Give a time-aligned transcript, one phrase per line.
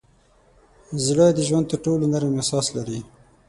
[1.05, 2.99] زړه د ژوند تر ټولو نرم احساس لري.